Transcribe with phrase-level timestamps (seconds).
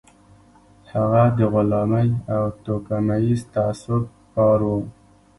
[0.91, 4.83] هغه د غلامۍ او توکميز تعصب ښکار و